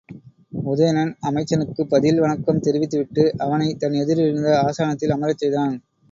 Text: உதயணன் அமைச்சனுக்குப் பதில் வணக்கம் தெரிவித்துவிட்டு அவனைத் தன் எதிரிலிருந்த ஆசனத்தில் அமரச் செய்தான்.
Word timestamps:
உதயணன் 0.63 1.11
அமைச்சனுக்குப் 1.21 1.89
பதில் 1.89 2.19
வணக்கம் 2.19 2.59
தெரிவித்துவிட்டு 2.59 3.25
அவனைத் 3.37 3.79
தன் 3.79 3.99
எதிரிலிருந்த 3.99 4.55
ஆசனத்தில் 4.61 5.11
அமரச் 5.11 5.37
செய்தான். 5.37 5.75